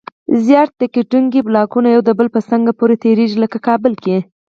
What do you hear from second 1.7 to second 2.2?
یو د